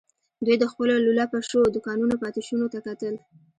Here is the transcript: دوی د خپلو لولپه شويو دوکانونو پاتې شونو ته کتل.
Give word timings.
دوی 0.45 0.55
د 0.59 0.63
خپلو 0.71 0.93
لولپه 1.05 1.37
شويو 1.49 1.73
دوکانونو 1.75 2.15
پاتې 2.23 2.41
شونو 2.47 2.67
ته 2.73 2.79
کتل. 2.87 3.15